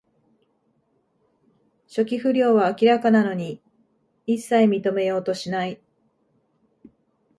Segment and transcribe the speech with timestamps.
[1.87, 3.61] 初期不良は明らかなのに、
[4.25, 5.79] いっさい認めようとしない